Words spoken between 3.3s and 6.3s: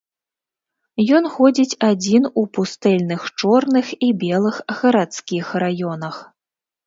чорных і белых гарадскіх раёнах.